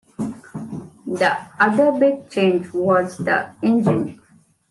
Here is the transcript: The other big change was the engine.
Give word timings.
The 1.05 1.37
other 1.59 1.91
big 1.91 2.27
change 2.31 2.73
was 2.73 3.17
the 3.19 3.51
engine. 3.61 4.19